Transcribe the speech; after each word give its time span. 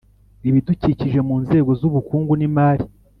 ibidukikije 0.49 1.19
mu 1.27 1.35
nzego 1.43 1.69
zubukungu 1.79 2.31
nimari 2.39 2.85